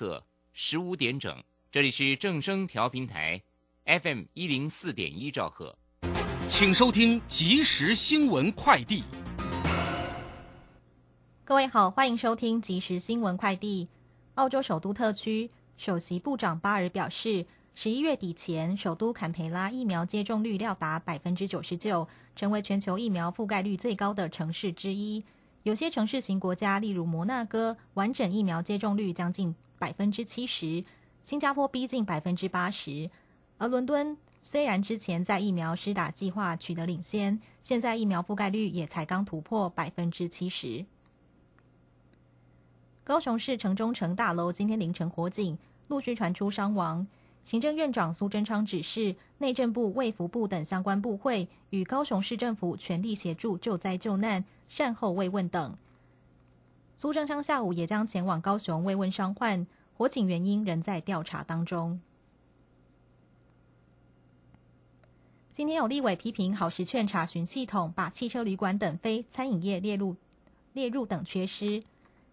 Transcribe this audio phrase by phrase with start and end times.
[0.00, 0.24] 个
[0.54, 3.38] 十五点整，这里是正声调频台
[3.84, 5.76] ，FM 一零四点一兆赫，
[6.48, 9.04] 请收听即时新闻快递。
[11.44, 13.88] 各位好，欢迎收听即时新闻快递。
[14.36, 17.44] 澳洲首都特区首席部长巴尔表示，
[17.74, 25.22] 十一月底前，首都坎培拉疫苗接种率料达百分之九十九，成为全球疫苗覆盖率最高的城市之一。
[25.62, 30.84] 有些城市型国家，例如摩纳哥，完整疫苗接种率将近百分之七十；
[31.22, 33.10] 新加坡逼近百分之八十。
[33.58, 40.86] 而伦敦虽然之前在疫苗施打计划取得领先，现在疫苗覆盖率也才刚突破百分之七十。
[43.04, 45.58] 高雄市城中城大楼今天凌晨火警，
[45.88, 47.06] 陆续传出伤亡。
[47.44, 55.76] 行政院长苏贞昌指示内政部、卫福部等相关部会与高雄市政府全力协助救灾救难、善后慰问等。
[56.96, 59.66] 苏正昌下午也将前往高雄慰问伤患，
[59.96, 62.00] 火警原因仍在调查当中。
[65.50, 70.14] 今天有立委批评好时券查询系统把汽车旅馆等非餐饮业列入
[70.72, 71.82] 列入等缺失。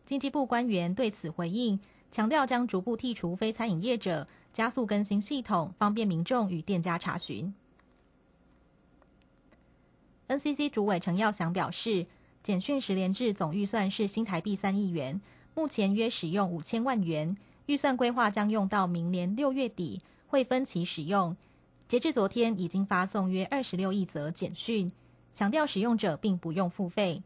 [0.06, 1.80] 经济部官员对此回应，
[2.12, 4.28] 强调将逐步剔除非餐饮业者。
[4.54, 7.54] 加速更新系统，方便民众与店家查询。
[10.28, 12.08] NCC 主委陈耀祥表示，
[12.48, 15.20] 简讯十连制总预算是新台币三亿元，
[15.54, 21.36] 目前约使用五千万元，预算规划将用到明年六月底，会分期使用。
[21.90, 24.90] 截至昨天，已经发送约二十六亿则简讯，
[25.34, 27.22] 强调使用者并不用付费。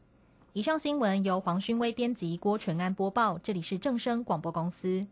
[0.54, 5.06] 以上新闻由黄勋威编辑，郭纯安播报，这里是正声广播公司。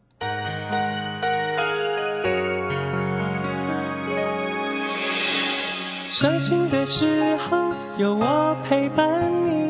[6.11, 9.69] 伤心的时候有我陪伴你，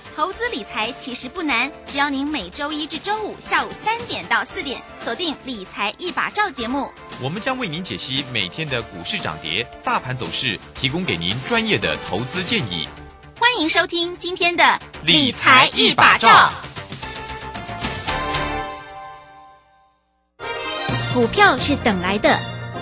[0.21, 12.87] 投资理财其实不难，只要您每周一至周五下午三点到四点锁定《理财一把照》节目，我们将为您解析每天的股市涨跌、大盘走势，提供给您专业的投资建议。
[13.39, 14.63] 欢迎收听今天的
[15.03, 16.29] 《理财一把照》。
[21.15, 22.37] 股票是等来的。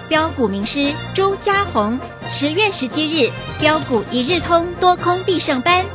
[0.09, 1.97] 标股名师朱家红，
[2.29, 5.85] 十月十七日标股一日通多空必胜班，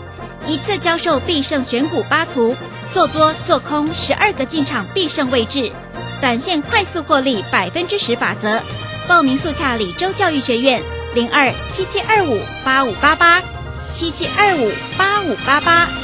[0.46, 2.54] 一次教授必胜选股八图，
[2.92, 5.72] 做多做空十二个进场必胜位置，
[6.20, 8.60] 短线快速获利百分之十法则。
[9.08, 10.82] 报名速洽李州教育学院
[11.14, 13.42] 零二七七二五八五八八
[13.92, 16.03] 七七二五八五八八。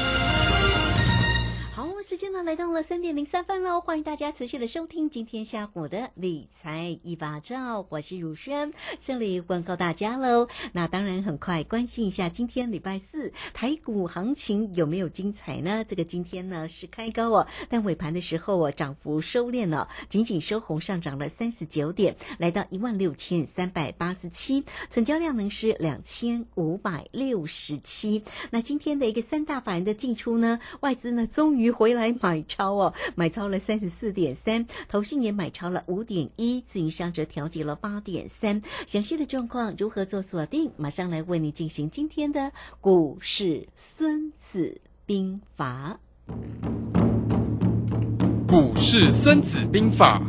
[2.50, 10.48] 来到了三点零三分喽，欢迎大家持续的收听今天下午的理财一把照，我是如轩，这里问候大家喽。
[10.72, 15.84] 那当然很快关心一下今天礼拜四台股行情有没有精彩呢？
[15.84, 28.24] 这个今天呢是开高哦，但尾盘的时候哦涨幅收敛了，仅仅收红上涨了三十九点，来到一万六千三百八十七，成交量呢是两千五百六十七。
[28.50, 32.12] 那今天的一个三大法人的进出呢，外资呢终于回来。
[32.20, 38.62] 买超哦，买超了三十四点三，投信也买超了五点一，自营商则调节了八点三。
[38.86, 40.70] 详细的状况如何做锁定？
[40.76, 45.98] 马上来为你进行今天的股市孙子兵法。
[48.46, 50.20] 股市孙子兵法，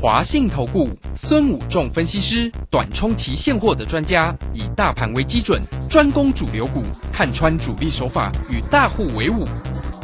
[0.00, 9.44] 华信投顾孙武仲分析师，短冲期现货的专家，以大盘为基准，专攻主流股，看穿主力手法，与大户为伍。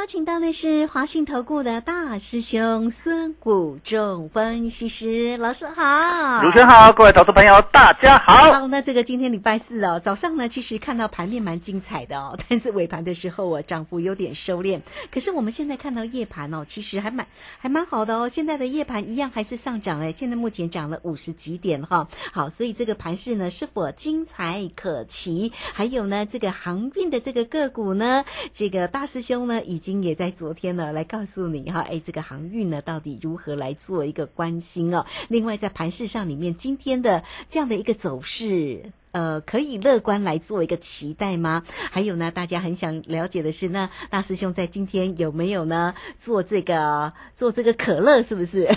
[0.00, 8.50] 邀请到的是华信投顾的大师兄孙谷仲分析师老师好，主持人好，各位投资朋友大家好。
[8.50, 14.80] 好，那这个今天礼拜四哦，早上呢其实看到盘面蛮精彩的哦，但是尾盘的时候我涨幅有点收敛。
[15.12, 17.26] 可是我们现在看到夜盘哦，其实还蛮
[17.58, 18.26] 还蛮好的哦。
[18.26, 22.08] 现在的夜盘一样还是上涨哎，现在目前涨了五十几点哈。
[22.32, 25.52] 好，所以这个盘势呢是否精彩可期？
[25.74, 29.46] 还有呢，这个航运的这个个股呢，这个大师兄。
[29.46, 35.04] 呢，已经星也在昨天呢来告诉你哈，哎，这个航运呢到底如何来做一个关心哦。
[35.26, 38.92] 另外在盘市上里面，今天的这样的一个走势。
[39.10, 41.64] 呃，可以乐观来做一个期待吗？
[41.90, 48.22] 还有呢，大家很想了解的是，那大师兄在今天有没有呢做这个做这个可乐？
[48.22, 48.70] 是不是？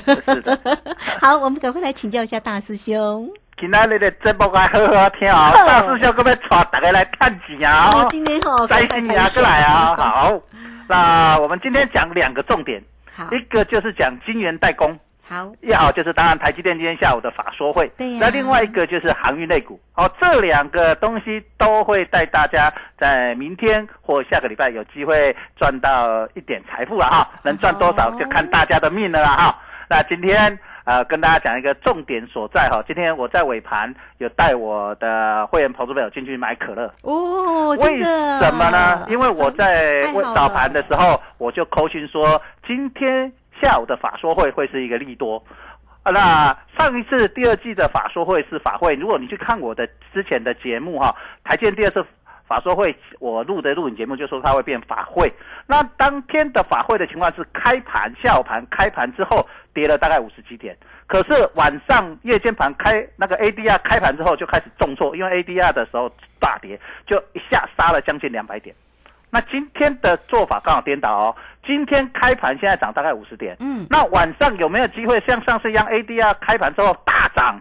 [1.21, 3.31] 好，我们赶快来请教一下大师兄。
[3.61, 5.51] 今天你的节目还好好听啊！
[5.53, 7.91] 大师兄各位带大家来探钱啊！
[7.93, 9.95] 哦，今天哦，开心啊，过来啊！
[9.95, 10.41] 好，
[10.87, 12.81] 那我们今天讲两个重点，
[13.31, 14.97] 一个就是讲晶圆代工。
[15.25, 17.89] 好，一好就是当然台积电今天下午的法说会。
[18.19, 29.59] 那另外一个就是航运类股，好，这两个东西都会带大家在明天或下个礼拜有机会赚到一点财富了哈，能赚多少就看大家的命了啦哈。
[29.89, 39.05] 那今天呃跟大家讲一个重点所在哈，今天我在尾盘有带我的会员投资朋友进去买可乐哦，为什么呢？
[39.09, 40.03] 因为我在
[40.35, 43.31] 早盘的时候我就扣讯说今天。
[43.61, 45.41] 下午的法说会会是一个利多，
[46.01, 51.15] 啊，那上一次第二季的法说会是法会，如果你去看我的之前的节目哈，
[51.45, 52.03] 台建第二次
[52.53, 55.31] 法说会我录的录影节目就说它会变法会，
[55.65, 60.77] 那当天的法会的情况是开盘下午盘开盘之后跌了大概五十几点，
[61.07, 68.75] 可是晚上夜间盘开那个 ADR 开盘之后就开始重挫，因为 ADR 的时候大跌，就一下杀了将近两百点。
[69.31, 71.35] 那今天的做法刚好颠倒哦。
[71.65, 77.59] 今天开盘现在涨大概五十点，嗯，那晚上有没有机会像上次一样 ADR 开盘之后大涨？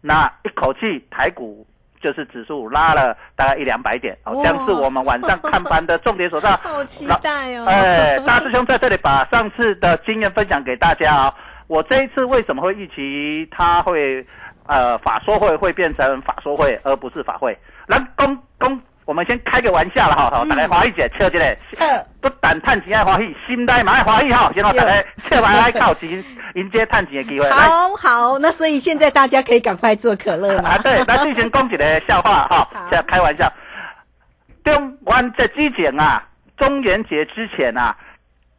[0.00, 1.66] 那一口气台股
[2.02, 6.50] 就是指数拉了大概一两百点，好像是我们晚上看盘的重点所在。
[6.62, 7.64] 好期待哦！
[7.66, 11.34] 哎，大师兄在这里把上次的经验分享给大家啊。
[11.68, 14.26] 我这一次为什么会预期它会
[14.66, 17.56] 呃法说会会变成法说会而不是法会？
[17.86, 18.80] 来公公。
[19.12, 21.54] 我们先开个玩笑了哈，好，大家欢喜姐，笑起来，
[22.22, 26.24] 不但探钱爱欢喜，心态嘛爱欢喜哈，先让大家笑完来靠钱，
[26.54, 27.46] 迎接探钱的机会。
[27.50, 30.62] 好好，那所以现在大家可以赶快做可乐了。
[30.62, 33.52] 啊，对，那之前讲一个笑话哈，现在开玩笑。
[34.64, 36.24] 中湾在之前啊，
[36.56, 37.94] 中元节之前啊，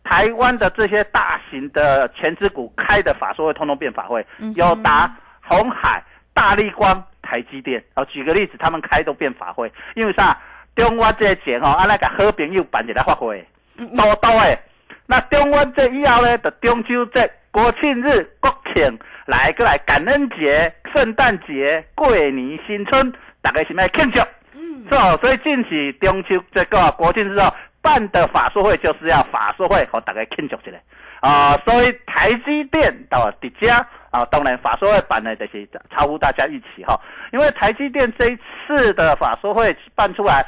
[0.04, 4.24] 台湾的这些大型的全资股开的法说会，通通变法会，
[4.56, 5.12] 有达、
[5.42, 6.04] 红海、
[6.34, 7.04] 大力光。
[7.26, 10.38] 台积电哦，举个例子，他们开都变法会，因为啥？
[10.76, 13.44] 中湾这钱哦，啊那个好朋友办一个发会，
[13.78, 14.60] 多多诶。
[15.08, 24.20] 那中湾这以后呢，就中秋节、国庆日、国庆来过来，感恩节、圣诞节、过年、新春，大概是咩庆祝？
[24.54, 25.18] 嗯，是哦。
[25.24, 27.52] 所以近期中秋这个国庆日哦
[27.82, 30.80] 办的法术会，就是要法术会和大家庆祝起来
[31.22, 31.58] 啊。
[31.66, 33.88] 所以台积电到底家。
[34.14, 36.96] 啊，当然法说会办呢这些超乎大家预期哈，
[37.32, 40.46] 因为台积电这一次的法说会办出来，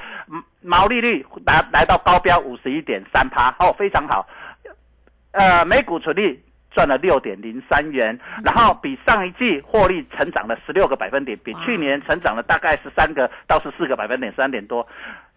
[0.62, 4.27] 毛利率来来到高标五十一点三趴，哦，非常好，
[5.31, 6.39] 呃，每股纯利
[6.69, 14.88] 赚了六点零三元，然后比上一季获利成长了十六个百分点，比去年成长了大概十三个到十四个百分点，三点多。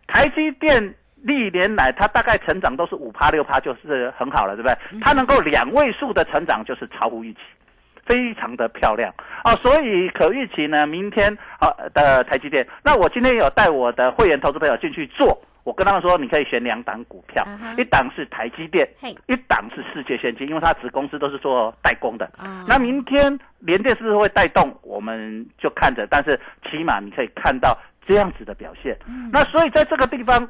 [0.06, 5.00] 台积电历年来它大概成长都是五趴六趴，就是很好了，对不对？
[5.00, 7.38] 它能够两位数的成长，就是超乎预期。
[8.08, 9.12] 非常的漂亮
[9.44, 12.66] 啊，所以可预期呢，明天啊的台积电。
[12.82, 17.44] 那我今天有带我的会员投资朋友进去做，我跟他们说，你可以选两档股票，
[17.76, 18.88] 一档是台积电，
[19.26, 22.28] 一档是世界先进，因为它子公司都是做代工的。
[22.66, 24.74] 那明天联电是不是会带动？
[24.82, 26.40] 我们就看着，但是
[26.70, 28.96] 起码你可以看到这样子的表现。
[29.30, 30.48] 那所以在这个地方。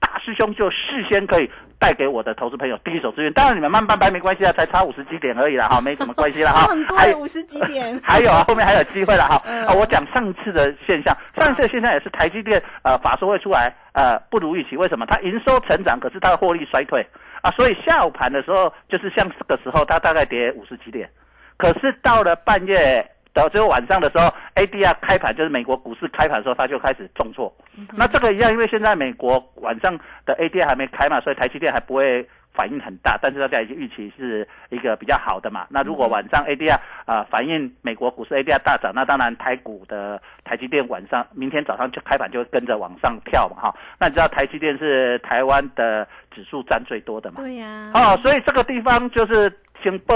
[0.00, 6.68] 大师兄就事先可以带给我的投资朋友第一手资源，当然你们慢半拍没关系啊，才差五十几点而已啦，哈， 没什么关系了哈。
[6.96, 9.36] 还有五十几点， 还有啊，后面还有机会了哈。
[9.66, 15.06] 啊，我讲上次的现象，上次的现象也是台积电呃法说会出来呃不如预期，为什么？
[15.06, 17.06] 它营收成长，可是它的获利衰退
[17.42, 21.08] 啊，所以下午盘的时候就是像这个时候，它大概跌五十几点，
[21.56, 23.08] 可是到了半夜。
[23.38, 27.52] 到最后晚上的时候，ADR 开盘就是美国股市开盘的时候，它就开始重挫。
[27.96, 33.16] 那这个一样，因为现在美国晚上的 ADR 还没开嘛，所以台积电还不会反应很大。
[33.22, 35.66] 但是大家已经预期是一个比较好的嘛。
[35.70, 36.76] 那如果晚上 ADR
[37.06, 43.74] 啊反映美国股市 ADR 大涨，那当然台股的台积电晚上明天早上就开盘就会跟着往上跳嘛哈。
[44.00, 47.40] 那你知道台积电是台湾的指数占最多的嘛？
[47.40, 47.92] 对呀。
[47.94, 49.52] 哦，所以这个地方就是。
[49.82, 50.14] 先报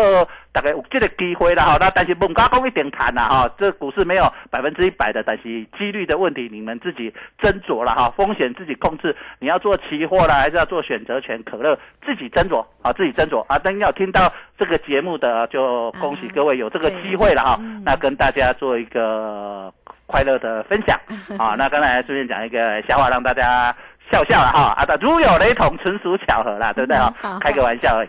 [0.52, 5.42] 大概有这个机会了哈，那但是猛加工一点谈呐哈，这股市没有百分之一百的，但是
[5.78, 13.58] 几率的问题你们自己斟酌了哈，风险自己控制，你要做期货啦还是要做选择权可乐，自己斟酌啊，自己斟酌啊。
[13.58, 19.72] 等要听到这个节目的，就恭喜各位有这个机会了哈，那跟大家做一个
[20.06, 20.98] 快乐的分享
[21.38, 21.54] 啊。
[21.56, 23.74] 那刚才顺便讲一个笑话，让大家。
[24.10, 27.38] 笑笑了哈啊的，如有雷同，纯属巧合啦，对不对哈嗯？
[27.40, 28.08] 开个玩笑而已。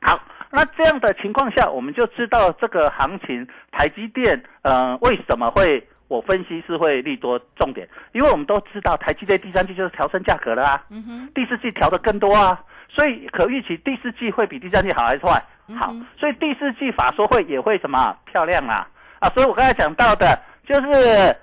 [0.00, 0.18] 好，
[0.50, 15.42] 那这样的情况下，我们就知道这个行情，台积电呃为什么会我分析是会利多重点，因为我们都知道台积电第三季就是调升价格了啊，嗯哼，第四季调的更多啊，所以可预期第四季会比第三季好还是坏？
[15.78, 15.92] 好。
[15.92, 18.88] 嗯，所以第四季法说会也会什么漂亮啊。
[19.20, 19.28] 啊！
[19.34, 21.36] 所以我刚才讲到的就是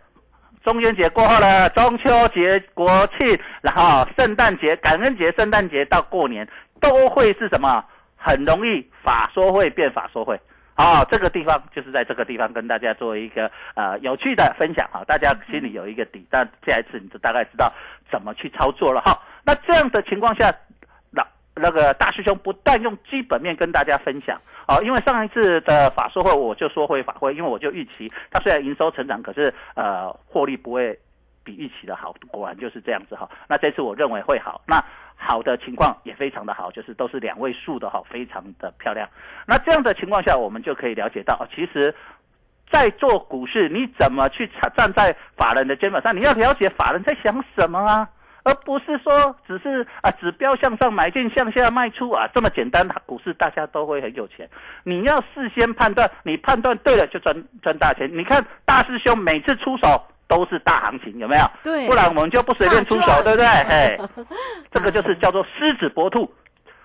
[0.65, 6.45] 中元节过后了，中秋节、国庆，然后圣诞节、感恩节、圣诞节到过年
[6.81, 7.85] 都会是什么？
[8.17, 10.37] 很容易法说会变法说会。
[10.79, 17.73] 好、这个地方就是在这个地方跟大家做一个呃有趣的分享哈，大家心里有一个底，但下一次你就大概知道
[18.11, 19.19] 怎么去操作了哈。
[19.43, 20.53] 那这样的情况下，
[21.09, 30.95] 那那个大师兄不但用基本面跟大家分享哦，因为上一次的法说会我就说会法会，因为我就预期它虽然营收成长，可是呃获利不会
[31.43, 33.27] 比预期的好，果然就是这样子哈。
[33.47, 34.79] 那这次我认为会好，那
[35.17, 39.09] 好的情况也非常的好，就是都是两位数的哈，非常的漂亮。
[39.45, 41.93] 那这样的情况下，我们就可以了解到，哦其实。
[42.69, 46.13] 在做股市，你怎么去站站在法人的肩膀上？
[46.13, 48.05] 你要了解法人在想什么啊，
[48.43, 52.85] 而不是说只是啊指标向上买进，向下卖出啊，这么简单。
[53.05, 54.49] 股市大家都会很有钱，
[54.83, 58.09] 你要事先判断，你判断对了就赚赚大钱。
[58.11, 61.45] 你看大师兄每次出手都是大行情，有没有？
[61.63, 63.45] 对不然我们就不随便出手，对不对？
[63.67, 63.97] 嘿，
[64.71, 66.31] 这个就是叫做狮子搏兔，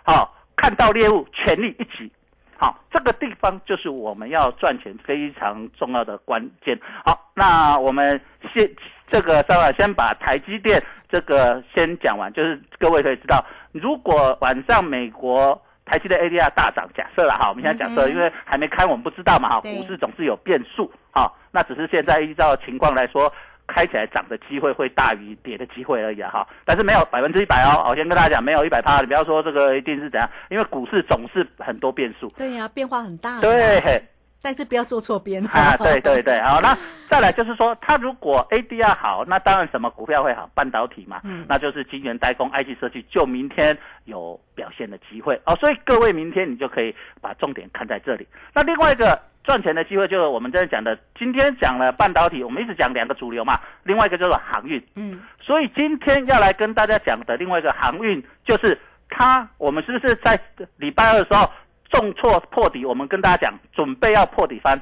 [0.04, 2.10] 好、看到猎物全力一起。
[2.56, 6.78] 好，这个地方就是我们要赚钱非常重要的关键。
[7.04, 8.20] 好，那我们
[8.54, 8.70] 先
[9.10, 10.80] 这个稍微先把台积电
[11.10, 23.32] 这个先讲完，就是各位可以知道，如果晚上美国台积的 ADR 大涨，假设了哈，我们现在假设，因为还没开，我们不知道嘛哈，股市总是有变数，好，那只是现在依照情况来说。
[23.68, 27.88] 开起来涨的机会会大于跌的机会而已啊哈，但是没有百分之一百哦。
[27.88, 32.28] 我先跟大家讲，没有一百趴，你不要说这个一定是怎样，因为股市总是很多变数。
[32.36, 33.40] 对呀、变化很大。
[33.40, 34.02] 对，，
[34.42, 36.76] 但是不要做错边啊，对对对， 好，那
[37.08, 40.50] 再来就是说，它如果 ADR 好，那当然什么股票会好？
[40.54, 45.56] 半导体嘛，嗯那就是晶圆代工、IC 设计，就明天有表现的机会哦。
[45.56, 48.26] 所以各位明天你就可以把重点看在这里。
[48.52, 54.82] 那另外一个赚钱的机会，就是我们这边讲的，今天讲了半导体，我们一直讲两个主流嘛，另外一个叫做航运。
[54.96, 60.38] 嗯，所以今天要来跟大家讲的另外一个航运，就是它，我们是不是在
[60.76, 61.50] 礼拜二的时候
[61.90, 62.84] 重挫破底？
[62.84, 64.80] 我们跟大家讲，准备要破底翻。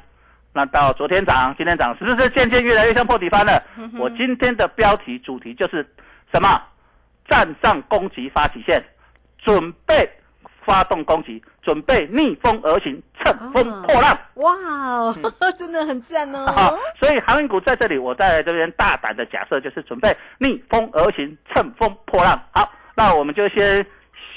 [0.52, 3.62] 那到昨天涨，今天涨，是不是渐渐越来越像破底翻了？
[3.78, 5.86] 嗯我今天的标题主题就是
[6.32, 6.60] 什么？
[7.28, 8.84] 站上攻击发起线，
[9.38, 10.10] 准备
[10.70, 14.16] 发动攻击，准备逆风而行，乘风破浪。
[14.34, 15.14] 哇哦，
[15.58, 16.78] 真的很赞好哦。
[17.00, 22.40] 所以航运股在这里，我在这边大胆的假设就是准备逆风而行，乘风破浪。
[22.52, 23.84] 好，那我们就先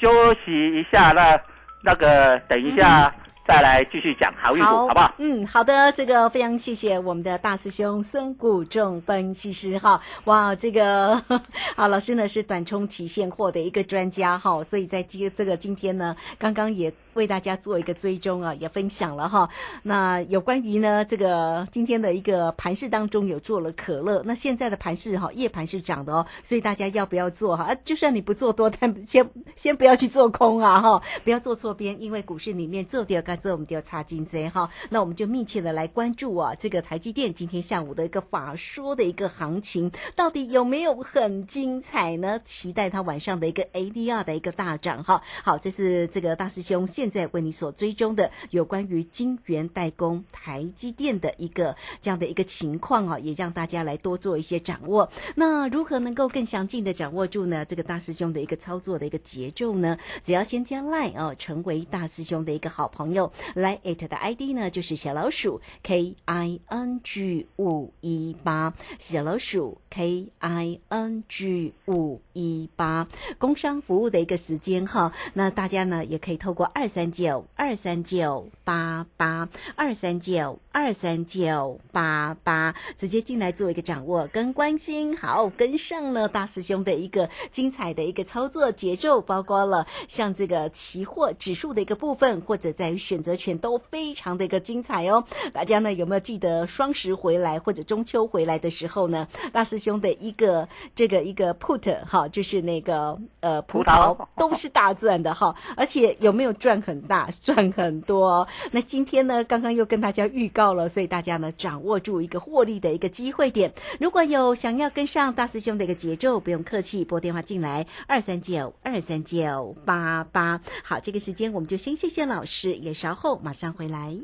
[0.02, 1.40] 休息一下，那
[1.84, 3.14] 那个等一下
[3.46, 5.14] 再来继续讲航运股，好不好？
[5.18, 10.02] 嗯，好的，这个非常谢谢我们的大师兄孙谷仲分析师哈。
[10.24, 11.22] 哇，这个
[11.76, 19.50] 好老师呢是短冲期现货的一个专家哈，所以在今这个今天呢，刚刚也为大家做一个追踪啊，也分享了哈。
[19.84, 27.76] 那有关于呢这个今天的一个盘势当中有做了可乐，那现在的盘势哈夜盘是涨的哦，所以大家要不要做哈？
[27.84, 34.70] 就算你不做多，但 先先不要去做空啊哈，不要做错边，因为股市里面做第二个，这我们就要插金针哈。
[34.90, 42.40] 那我们就密切的来关注啊，这个台积电今天下午的一个法说的一个行情，到底有没有很精彩呢？
[42.44, 45.22] 期待它晚上的一个 ADR 的一个大涨哈。
[45.44, 55.10] 好，这是这个大师兄现在为你所追踪的有关于晶圆代工台积电的一个这样的一个情况啊，也让大家来多做一些掌握。
[55.36, 57.66] 那如何能够更详尽的掌握住呢？
[57.66, 59.98] 这个大师兄的一个操作的一个节奏呢？
[60.24, 63.30] 只要先加 Line 哦，成为大师兄的一个好朋友。
[63.54, 73.06] 来 at 的 ID 呢就是小老鼠 K I N G 五一八，小老鼠 K I N G 五一八，
[73.38, 75.12] 工商服务的一个时间哈。
[75.34, 95.24] 那大家呢也可以透过二三九二三九八八二三九二三九八八直接进来做一个掌握跟关心，好跟上了大师兄的一个精彩的一个操作节奏，包括了像这个期货指数的一个部分，或者在于选择权都非常的一个精彩哦。
[95.52, 99.28] 大家呢有没有记得双十回来或者中秋回来的时候呢？
[99.52, 108.48] 大师兄的一个这个一个 put 哈，就是那个呃葡萄都是大赚的哈，而且有没有赚很大， 赚很多。
[108.72, 113.74] 那今天呢，刚刚又跟大家预告了，所以大家呢掌握住一个获利的一个机会点。
[114.00, 120.62] 如果有想要跟上大师兄的一个节奏，不用客气，拨电话进来二三九二三九八八。
[120.84, 124.16] 好，这个时间我们就先谢谢老师，也稍后马上回来。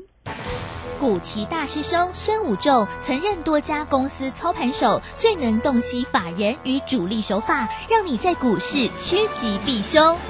[0.98, 10.29] 古奇大师兄孙武仲曾任多家公司操盘手，最能洞悉法人与主力手法，让你在股市趋吉避凶。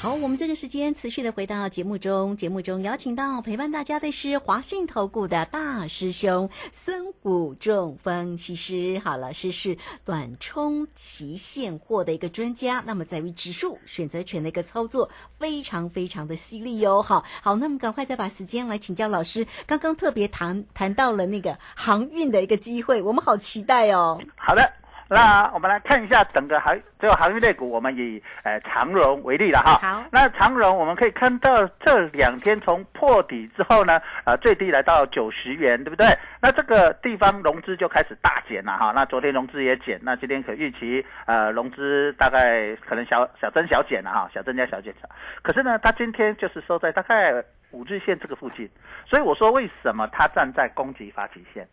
[0.00, 8.98] 好，我们这个时间持续的回到节目中，节目中邀请到陪伴大家的是华信投顾的大师兄孙谷仲分析师。
[9.04, 17.02] 好，老师是短冲期现货的一个专家，那么在于指数选择权的一个操作非常非常的犀利哟。
[17.02, 19.46] 好，好，那么赶快再把时间来请教老师。
[19.66, 24.18] 刚刚特别谈谈到了那个航运的一个机会，我们好期待哦。
[24.34, 24.79] 好的。
[25.10, 29.74] 那我们来看一下整个航这个航运类股，我们以呃长荣为例了哈。
[29.82, 36.06] 好，那长荣我们可以看到这两天从破底之后呢，呃最低来到九十元，对不对？
[36.40, 38.92] 那这个地方融资就开始大减了哈。
[38.94, 44.94] 那昨天融资也减，那今天可预期呃融资大概可能小小增小减了哈，小增加小减。
[45.42, 48.70] 可是呢，它今天就是收在大概五日线这个附近，
[49.08, 51.66] 所以我说为什么它站在攻击发起线？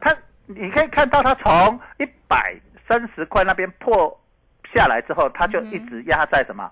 [0.00, 0.16] 它。
[0.46, 2.54] 你可以看到它从一百
[2.88, 4.20] 三十块那边破
[4.74, 6.70] 下来之后，它就一直压在什么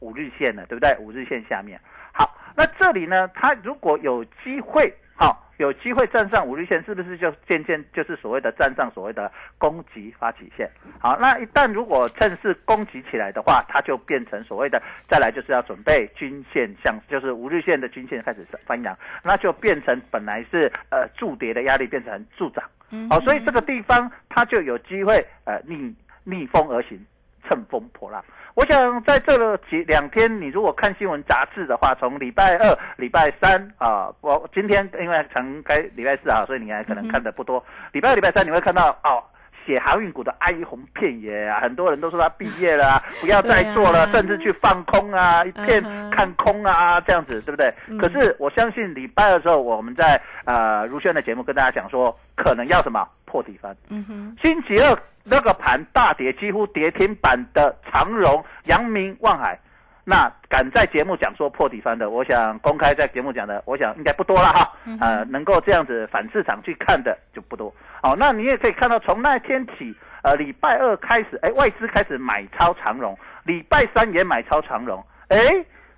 [0.00, 0.96] 五日线了，对不对？
[0.98, 1.80] 五日线下面。
[2.12, 5.42] 好，那这里呢，它如果有机会，好。
[5.58, 10.70] 有机会站上五日线，是不是就渐渐就是所谓的站上所谓的攻击发起线？
[11.00, 18.94] 好，那一旦如果趁势攻击起来的话，它就变成所谓的再来就是要准备均线向，就是五日线的均线开始翻扬，
[19.24, 22.62] 那就变成本来是呃筑跌的压力变成助涨。
[23.08, 27.02] 好，所以这个地方它就有机会呃逆逆风而行，
[27.48, 28.22] 乘风破浪。
[28.56, 37.62] 我想在这几两天，你如果看新闻杂志的话，从礼拜二、礼拜三啊，我今天因为才开礼拜四啊，所以你还可能看的不多。
[37.92, 39.22] 礼拜二、礼拜三你会看到哦，
[39.66, 47.74] 写航运股的哀鸿遍野啊，很多人都说他毕业了， 不要再做了，甚至去放空啊，一片看空啊，这样子，对不对？
[47.98, 53.06] 可是我相信礼拜二的时候，我们在呃如轩的节目跟大家讲说，可能要什么？
[53.26, 54.96] 破底翻，嗯哼，星期二
[55.28, 59.58] 那个盘大跌，几乎跌停板的长荣、阳明、望海，
[60.04, 67.74] 那敢在节目讲说破底翻的，我想公开在节目讲的，我想应该不多了哈，呃，能够这样子反市场去看的就不多。
[68.00, 75.38] 好，那你也可以看到，从那天起，呃，礼拜二开始，哎，外资开始买超长荣，礼拜三也买超长荣，哎，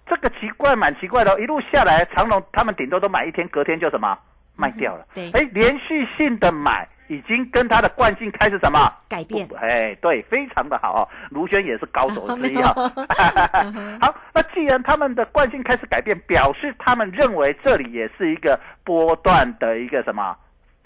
[0.07, 4.19] 这个奇怪，蛮奇怪的，一路下来，长荣他们顶多都买一天，隔天就什么
[4.57, 6.89] 卖掉了，对，哎，连续性的买。
[7.09, 9.49] 已经跟他的惯性开始什么改变？
[9.61, 11.09] 哎，对，非常的好哦。
[11.31, 12.73] 卢轩也是高手之一哈。
[14.01, 20.37] 好，那既然他们的惯性开始改变，表示他们认为这里也是一个波段的一个什么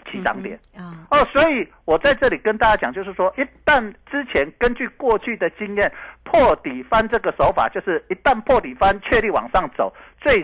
[0.09, 1.05] 起涨点啊？
[1.11, 5.91] 哦，所以我在这里跟大家讲，就是说，一旦之前根据过去的经验，
[6.23, 10.39] 破底翻这个手法，就是一旦破底翻，确立往上走，最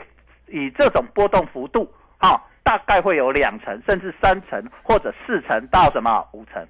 [0.47, 2.48] 以这种波动幅度，好。
[2.69, 6.63] 大概会有两层，甚至三层，或者四层到什么五层。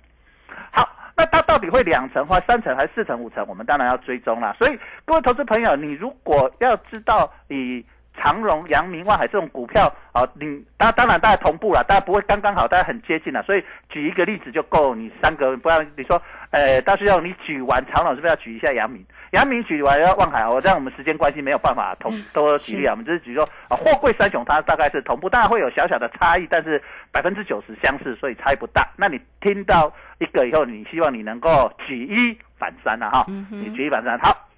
[0.72, 3.46] 好，那它到底会两层或三层还是四层五层？
[3.50, 4.56] 我们当然要追踪啦。
[4.58, 13.42] 所以各位投资朋友，你如果要知道你长荣、阳明、万海这种股票啊，你当当然大家同步了，大家不会刚刚好，大家很接近了。
[13.44, 19.06] 所以举一个例子就够，你三个不要你说，呃，大师兄你举完长荣是不是要举一下阳明？
[19.32, 28.90] 阳明举完要望海，我这样我们时间关系没有办法同多举例啊，我们只是举说啊，货柜三雄它大概是同步，当然会有小小的差异，但是百分之九十相似，所以差异不大。
[28.98, 34.18] 那你听到一个以后，你希望你能够举一反三了哈，你举一反三。
[34.18, 34.50] 好，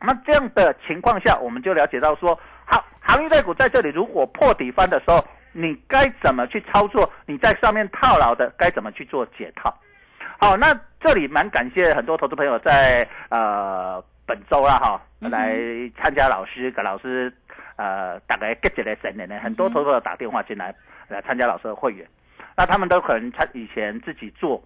[0.00, 7.08] 那这样的情况下，我们就了解到说，好，航运类股在这里如果破底翻的时候，你该怎么去操作？
[7.24, 9.72] 你在上面套牢的该怎么去做解套？
[10.38, 15.56] 好，那这里蛮感谢很多投资朋友在呃本周啦哈来
[15.96, 17.32] 参加老师给老师
[17.76, 20.74] 呃大概 get 来三年呢，很多投资朋友打电话进来
[21.08, 22.06] 来参加老师的会员，
[22.56, 24.60] 那他们都可能参以前自己做，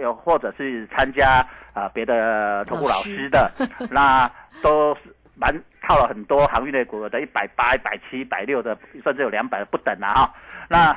[0.00, 3.50] 有或者是参加啊别的投顾老师的，
[3.90, 4.30] 那
[4.62, 5.00] 都是
[5.34, 5.52] 蛮。
[5.92, 8.74] 到了很多航运类股，的一百八、一百七、一百六的，
[9.04, 10.34] 甚至有两百的不等啊哈。
[10.70, 10.96] 那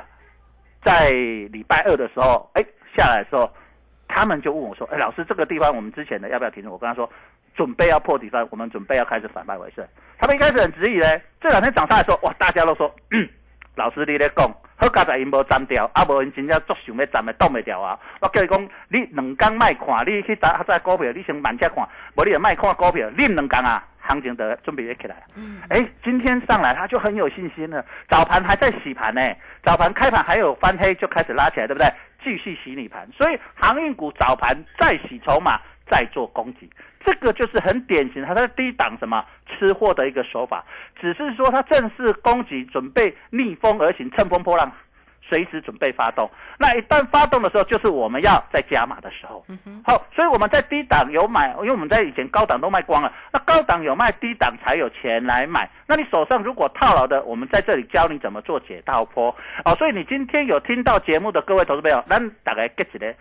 [0.81, 2.63] 在礼拜二的时候，哎
[2.95, 3.51] 下来的时候，
[4.07, 7.09] 他们就问我说：“哎，老师，这个地方我们之前的要不要停？”我跟他说
[7.55, 9.85] ：“准备要破底了，我们准备要开始反败为胜。”
[10.17, 12.89] 他们一开始很质疑嘞，这两天涨上来说，哇，大家都说：“，
[13.75, 25.15] 老师你咧讲，好佳在因无站掉，啊无因真正足想要站的挡袂掉啊。”我叫伊讲，你两工卖看，你去搭在股票，你先慢只看，无你就卖看股票，你两工啊，行情得准备要起来。
[25.35, 29.21] 嗯，哎，今天上来他就很有信心了，早盘还在洗盘呢，
[29.63, 31.87] 早盘开盘还有翻黑就开始拉起来，对不对？
[32.25, 36.67] 继续洗你盘，所以航运股早盘再洗筹码，再做攻击，
[37.05, 40.65] 这个就是很典型，它在低档什么吃货的一个手法，
[40.99, 44.71] 只是说它正式攻击，准备逆风而行，乘风破浪。
[45.27, 49.43] 随时准备发动，那一旦发动的时候，就是我们要在加码的时候。
[49.83, 55.67] 好，所以我们在低档有买，因为我们在以前高档都卖光了，那高档有卖，低档才有钱来买。
[55.87, 59.35] 那你手上如果套牢的，我们在这里教你怎么做解套坡。
[59.63, 63.15] 哦，所以你今天有听到节目的各位投资朋友，咱大概 get 一个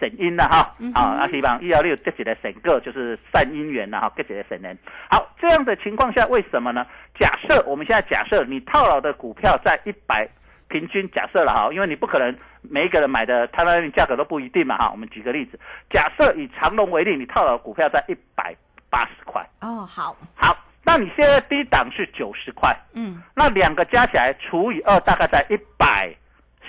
[0.00, 0.72] 神音了哈。
[0.92, 4.76] 好，那希望一幺六 get 一个神个就是善姻缘了哈，get 一个神人。
[5.08, 6.84] 好，这样的情况下，为什么呢？
[7.16, 10.28] 假设我们现在假设你套牢的股票在一百。
[10.68, 14.90] 平均假设了哈，因为你不可能每一个人买的它那价格都不一定嘛哈。
[14.90, 15.58] 我们举个例子，
[15.90, 18.54] 假设以长隆为例，你套的股票在一百
[18.90, 26.14] 八十块哦，好，好，那你现在低档是九十块，嗯，那两个加起来除以二，大概在一百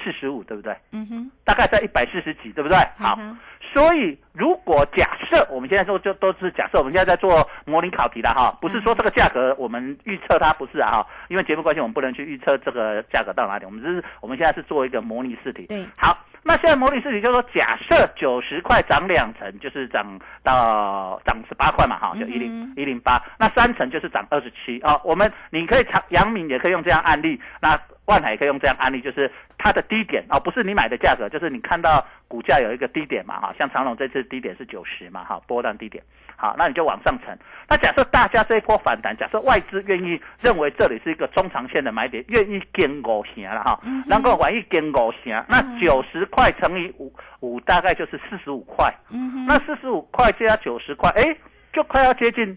[0.03, 0.75] 四十五，对不对？
[0.91, 2.77] 嗯哼，大概在一百四十几，对不对？
[2.97, 3.17] 好。
[3.75, 15.65] 所以，如果假设我们现在说就都是假设，我们现在在做模拟考题的哈，不是说这个价格我们预测它不是啊哈，因为节目关系我们不能去预测这个价格到哪里，我们是我们现在是做一个模拟试题。
[15.67, 24.97] 对，好，那现在模拟试题就是说，假设九十块涨两成，就是涨到涨十八块嘛哈，就一零一零八，那三成就是涨二十七啊。
[25.03, 27.77] 我们你可以长阳明也可以用这样案例，那。
[28.07, 29.27] 万海也可以用这样案例，就是
[29.65, 36.03] 它的低点哦，不是你买的价格，就是你看到股价有一个低点嘛，哈，像长隆这次低点是九十嘛，哈，波段低点，
[36.37, 37.35] 好，那你就往上乘。
[37.67, 48.93] 那假设大家这一波反弹，假设外资愿意认为这里是一个中长线的买点，愿意跟五成了哈，能够愿意跟五成，那九十块乘以五五大概就是四十五块，
[49.47, 51.35] 那四十五块加九十块，哎，
[51.73, 52.55] 就快要接近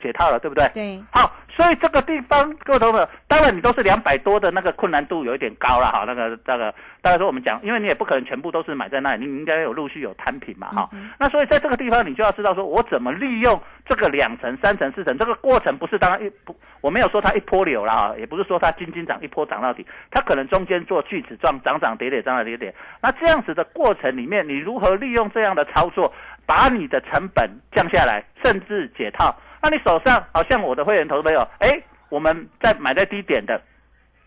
[0.00, 0.68] 解套了，对不对？
[0.72, 1.34] 对，好。
[1.56, 10.90] 所以这个地方各位同学，当然你都是两百多的那个困难度有一点高了哈，那个那个，大概说我们讲，因为你也不可能全部都是买在那里，你应该有陆续有摊平嘛哈。
[11.18, 22.74] 那所以在这个地方，你就要知道说我怎么利用这个两层、三层、四层这个过程，不是当然一不，我没有说它一波流了哈，也不是说它斤斤涨一波涨到底，它可能中间做锯齿状涨涨跌跌涨涨跌跌。
[23.00, 26.12] 那这样子的过程里面，你如何利用这样的操作，
[26.46, 29.36] 把你的成本降下来，甚至解套？
[29.64, 31.82] 那你手上好像我的会员投资朋友，哎。
[32.10, 33.60] 我们在买在低点的，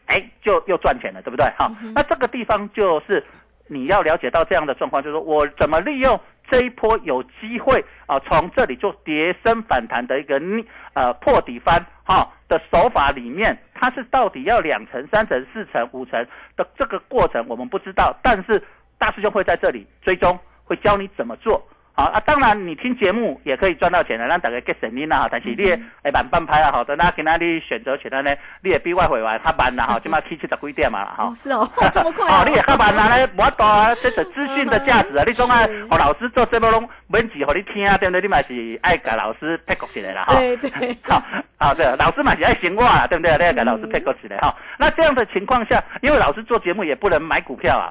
[0.07, 1.45] 哎，就又赚钱了，对不对？
[1.57, 3.23] 好，那这个地方就是
[3.67, 6.19] 你要了解到这样的状况，就是说我怎么利用
[6.49, 18.61] 这一波有机会啊，从这里做跌升反弹的一个逆呃破底翻哈的手法里面，它是到底要两层、三层、四层、五层的这个过程，我们不知道，但是
[18.97, 21.65] 大师兄会在这里追踪，会教你怎么做。
[21.97, 25.29] 好啊，当然你听节目也可以赚到钱的，让大家 get 声音啦哈。
[25.31, 31.33] 但是你诶慢半拍啊，好的，那今仔你选择权呢，你也比外汇玩较慢啦哈，起码七七十几点嘛哈。
[31.35, 38.21] 是哦， 这么快 哦，你也较慢啦咧，无多啊，这个资讯的价值啊， 你总爱和老师做这么拢免钱和你听啊，对不对？
[38.21, 40.35] 你嘛是爱给老师配合起来啦哈。
[40.35, 40.95] 对对。
[41.01, 41.19] 好，
[41.57, 43.35] 好对，老师嘛是爱闲话啦，对不对？
[43.39, 44.55] 你要给老师配合起来哈。
[44.77, 47.89] 那这样的情况下，因为老师做节目也不能买股票啊。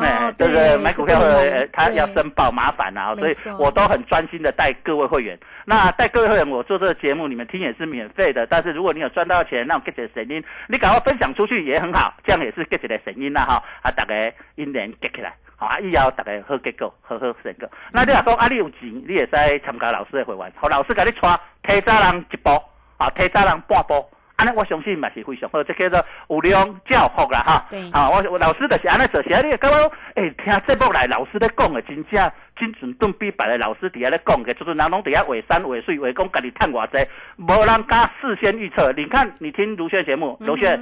[0.00, 5.38] 哎，对对，买股票的，他要申报麻烦啊，所以我都很专心的带各位会员。
[5.64, 8.46] 那带各位会员，我做这个节目，你们听也是免费的。
[8.46, 13.62] 但是如果你有赚到钱，那种 get 的声音，你赶快分享出去也很好，这样也是 get 的声音啦哈。
[13.82, 14.14] 啊，大家
[14.56, 17.68] 音连 get 起来，好啊，以后大家好结果，好好成果。
[17.92, 22.50] 那你若讲啊，你有钱，你也在参加老师的会员，和老师给你带提早人一步，
[22.98, 24.06] 啊，提早人半步。
[24.36, 27.66] 安尼我相信嘛是非常好，这叫做有量教福啦哈。
[27.70, 27.90] 对。
[27.90, 38.92] 啊，我我老师就是安尼做，是啊，你感觉诶，听节目来老师咧讲的真正精准对比别的老师底下咧讲的，就是人拢底下画山画水画讲家己赚偌济，无人敢事先预测。
[38.92, 40.78] 你看，你听卢轩节目，卢轩，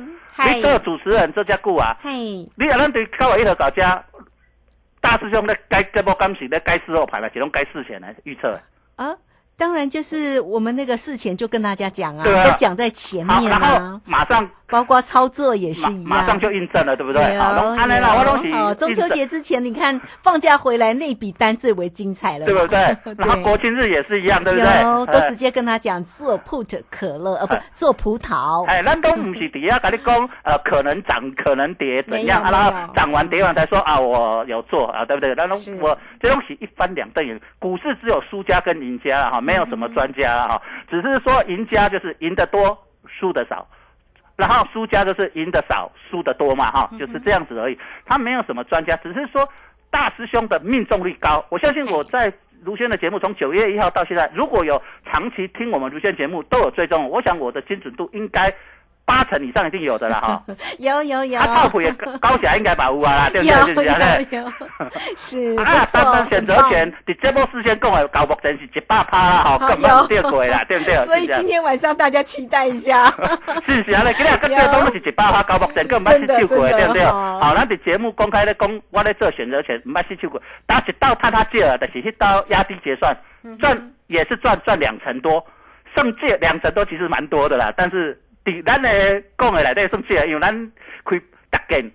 [0.53, 1.97] 你做主持人这家久啊？
[2.03, 2.11] 嘿。
[2.57, 4.05] 你啊，咱对高伟一头搞家，
[5.01, 8.61] 大师兄咧该节目刚时咧该事后排来，是拢该事前来预测。
[8.97, 9.15] 啊。
[9.57, 17.35] 当然就是我们那个事前就跟大家讲啊，都讲在前，面啊，马上包括操作也是一样，马上就印证了，对不对？
[17.35, 22.47] 有好，拢安尼啦，我拢是有哦，中秋节之前，你看放假回来那笔单最为精彩了。
[22.47, 22.67] 嘛，对不
[23.15, 23.15] 对？
[23.19, 24.83] 然后国庆日也是一样，对不对？
[24.83, 32.43] 有，都哎直接跟他讲做 put 可乐，呃，不做葡萄，哎，咱都不是底下跟你讲，呃，可能涨，可能跌，怎样？
[32.43, 35.33] 然后涨完跌完才说啊，我有做啊，对不对？
[35.37, 35.45] 那
[35.81, 42.77] 我这东西一翻两瞪眼，股市只有输家跟赢家了哈，没有什么专家了哈，只是说赢家就是赢得多，
[43.07, 43.67] 输得少。
[44.37, 47.79] 然后输家就是赢得少，输得多嘛，哈，就是这样子而已。
[48.05, 49.49] 他没有什么专家，只是说
[49.91, 51.45] 大师兄的命中率高。
[51.51, 52.33] 我相信我在
[52.65, 58.53] 卢轩的节目从九月一号到现在，如果有长期听我们卢轩节目都有追踪，我想我的精准度应该
[59.07, 60.43] 八成以上一定有的啦，哈。
[60.79, 63.55] 有有有，他靠谱也高高起来应该把握啊啦，对不对？
[63.67, 64.27] 是这样嘞。
[64.31, 64.53] 有有，
[65.17, 70.97] 是啊，不错，单单选择权，你这波事先讲的高目前是一百趴啦，吼，好根本跌过啦，对不对？
[71.05, 73.13] 所以今天晚上大家期待一下，
[73.67, 77.05] 是是啊，咧，今日个这都是一百趴高目前，根本真的失手过的，真的对不对？
[77.05, 85.45] 哦好，咱伫节目公开咧讲，我咧做选择权，唔捌失手过，打一道探他借了，就是一刀压低结算，嗯赚也是赚赚两成多，
[85.95, 90.73] 剩借两成多其实蛮多的啦，但是伫咱的讲的内底剩借，因为咱
[91.05, 91.91] 开大件。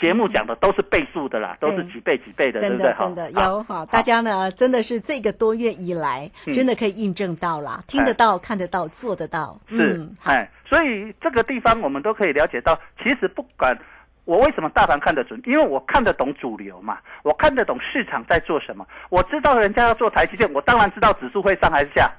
[0.00, 2.92] 节目讲的都是倍数的啦，都是几倍几倍的，对真不对？
[2.92, 13.76] 的真的好有哈，大家呢真的是这个多月以来，嗯真的可以印证到啦，听得到、看得到、做得到，是哎，所以这个地方我们都可以了解到，其实不管
[14.24, 22.12] 我为什么大盘看得准，因为我看得懂主流嘛，我看得懂市场在做什么，我知道人家要做台积电，我当然知道指数会上还是下，上，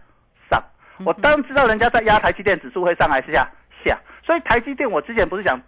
[1.05, 3.49] 我当然知道人家在压台积电指数会上还是下，
[3.85, 5.59] 下，所以台积电我之前不是讲。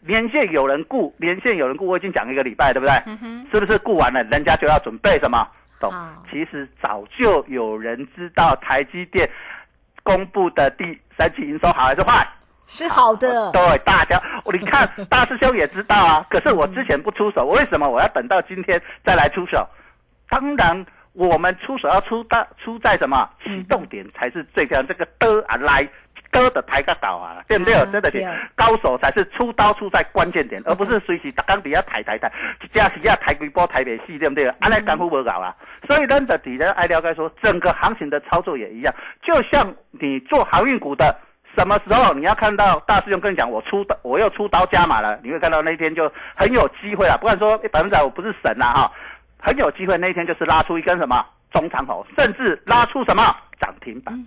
[0.00, 2.94] 连线有人顾，连线有人顾，我已经讲一个礼拜，对不对？
[3.52, 5.46] 是不是顾完了，人家就要准备什么？
[5.78, 5.92] 懂？
[6.30, 9.28] 其实早就有人知道台积电
[10.02, 12.26] 公布的第三季营收好还是坏。
[12.66, 16.26] 是好的，对，大家，我你看 大师兄也知道啊。
[16.30, 19.68] 可是我之前不出手，为什么我要等到今天再来出手？
[20.30, 24.86] 当然，我们出手要出大出在什么启动点才是最漂亮。
[24.86, 25.88] 这个的啊来
[26.32, 27.72] 的的抬个倒啊，对不对？
[27.74, 32.30] 啊真的是高手才是出刀出在关键点，而不是随时打钢底下抬抬抬，
[32.62, 34.46] 一架是要抬几波抬袂死，对不对？
[34.58, 35.54] 安尼干乎无搞啊。
[35.88, 41.16] 所以咱的底呢，爱了解说，整个行情的操作也一样，就像你做航运股的。
[41.56, 47.16] 什么时候你要看到大师兄跟你讲我出刀，我又出刀加码了，你会看到那一天就很有机会了。
[47.16, 48.92] 不管说百分之百我不是神呐、哈，
[49.44, 53.22] 很有机会那一天就是拉出一根什么中长头，甚至拉出什么
[53.60, 54.18] 涨停板，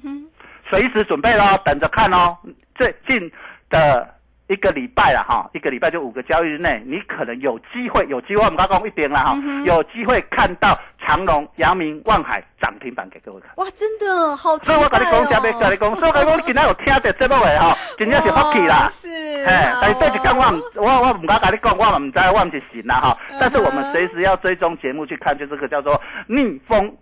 [0.69, 2.37] 随时准备喽，等着看哦。
[2.75, 3.31] 最近
[3.71, 4.07] 的
[4.47, 13.51] 一个礼拜了哈，一个礼拜就五个交易日内，你可能有机会，有机会我们刚刚讲一点了哈，有机会看到长隆、阳明、望海涨停板给各位看。
[13.57, 18.89] 哇，真的好期所以我跟你待讲，下面跟你讲，所以我跟你讲，你 今天有听到节目的吼，真正是福气啦哇。
[18.89, 19.09] 是，
[19.45, 23.17] 哎，但是这一讲我唔我我唔敢跟你讲，我唔知我唔是神啦哈。
[23.31, 26.95] 嗯但是我们随时要追踪节目去看，就这个叫做逆风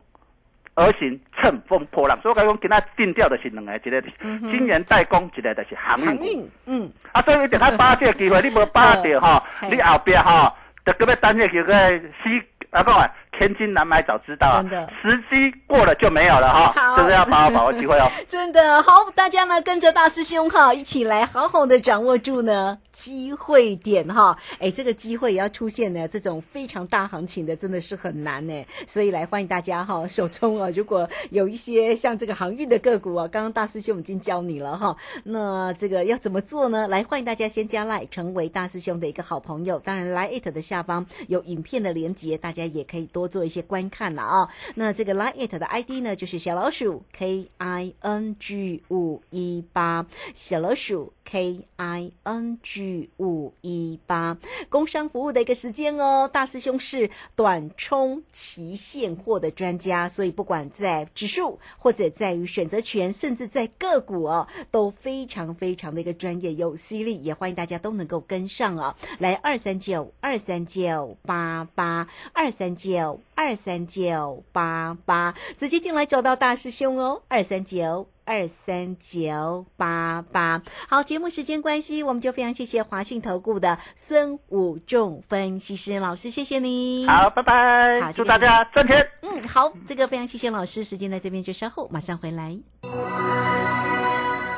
[0.75, 2.19] 而行，乘风破浪。
[2.21, 6.49] 所以讲，今天定调的是两个，一个是金源代工，一个就是航运股。
[6.65, 10.53] 嗯，啊，所以你得看把握这个机会，你无把握到吼 嗯，你后边吼，
[10.85, 11.89] 就搁要等这个个
[12.23, 18.09] 西啊讲啊，千金难买早知道啊真的，时机过了就没有了哈，好就是要把握把握机会哦。
[18.27, 24.37] 真的好，大家呢跟着大师兄哈，一起来好好的掌握住呢机会点哈。
[24.59, 28.65] 哎，这个机会也要出现呢，这种非常大行情的真的是很难呢。
[28.87, 34.95] 所以来欢迎大家哈， 手中啊，如果有一些像这个航运的个股啊，刚刚大师兄已经教你了哈。
[35.23, 36.87] 那这个要怎么做呢？
[36.87, 39.79] 来欢迎大家先加赖，成为大师兄的一个好朋友。
[39.79, 44.49] 当然，来 it 的下方有影片的连接，大家也可以多做一些观看了啊。
[44.75, 54.37] 那这个 Line It 的 ID 呢，就是小老鼠 K I N G 五一八，小老鼠 K I N G 五一八，
[54.69, 56.29] 工商服务的一个时间哦。
[56.31, 78.07] 大师兄是短冲期现货的专家，所以不管在指数或者在于选择权，甚至在个股哦，都非常非常的一个专业有犀利，也欢迎大家都能够跟上啊、来二三九二三九八八二三九二三九八八，直接进来找到大师兄哦，二三九。
[78.25, 87.05] 二三九八八，好，节目时间关系，我们就非常谢谢华信投顾的孙武仲分析师老师，谢谢你。
[87.07, 89.07] 好，拜拜好，祝大家赚钱。
[89.21, 92.57] 嗯，好，这个非常谢谢老师，时间在这边就稍后马上回来。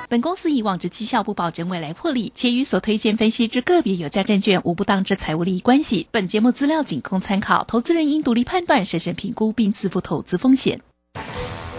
[0.10, 6.08] 本公司以往之绩效不保证未来获利，且与所推荐分析之个别有价证券无不当之财务利益关系。
[6.12, 10.80] 本节目资料仅供参考，投资人应独立判断、审慎评估并自负投资风险。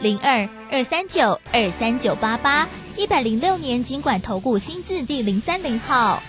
[0.00, 6.22] 零二二三九二三九八八，一百零六年经管投顾新字第零三零号。